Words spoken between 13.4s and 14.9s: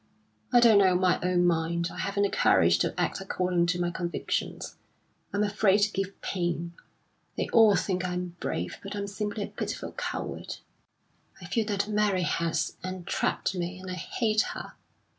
me, and I hate her.